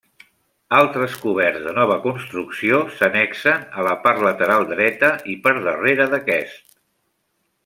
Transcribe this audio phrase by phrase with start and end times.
[0.77, 6.61] Altres coberts de nova construcció s'annexen a la part lateral dreta i per darrere d'aquest.